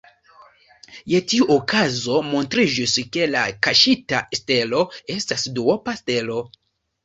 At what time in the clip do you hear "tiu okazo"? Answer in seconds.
1.33-2.15